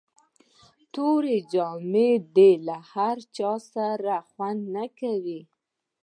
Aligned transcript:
توري 0.93 1.37
جامي 1.51 2.11
د 2.35 2.37
له 2.67 2.77
هر 2.93 3.17
چا 3.35 3.51
سره 3.73 4.15
خوند 4.29 4.61
نه 4.75 4.85
کوي. 4.99 5.41